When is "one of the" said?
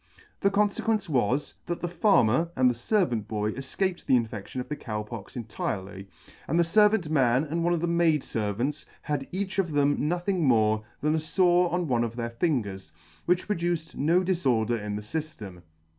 7.63-7.85